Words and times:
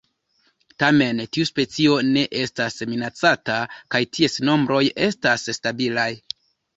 Tamen 0.83 1.19
tiu 1.35 1.47
specio 1.49 1.97
ne 2.15 2.23
estas 2.43 2.77
minacata, 2.93 3.57
kaj 3.97 4.01
ties 4.19 4.39
nombroj 4.51 4.81
estas 5.09 5.45
stabilaj. 5.59 6.07